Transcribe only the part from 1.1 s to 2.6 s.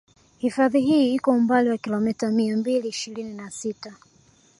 iko umbali wa kilometa mia